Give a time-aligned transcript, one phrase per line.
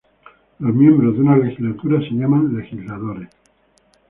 [0.57, 3.29] Los miembros de una legislatura se llaman legisladores.